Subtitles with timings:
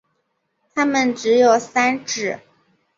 [0.73, 2.39] 它们只有三趾。